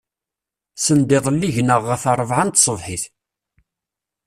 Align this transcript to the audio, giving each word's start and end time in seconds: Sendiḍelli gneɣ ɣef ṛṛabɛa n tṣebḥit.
Sendiḍelli 0.85 1.49
gneɣ 1.55 1.81
ɣef 1.91 2.03
ṛṛabɛa 2.13 2.43
n 2.45 2.49
tṣebḥit. 2.51 3.03